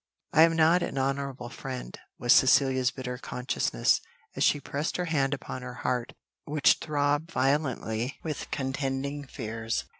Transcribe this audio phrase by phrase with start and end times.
[0.33, 4.01] "I am not an honourable friend," was Cecilia's bitter consciousness,
[4.35, 6.13] as she pressed her hand upon her heart,
[6.45, 9.85] which throbbed violently with contending fears.